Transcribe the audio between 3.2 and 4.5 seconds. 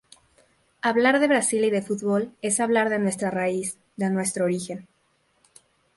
raíz, de nuestro